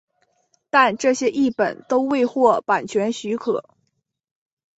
[0.71, 3.69] 但这些译本都未获版权许可。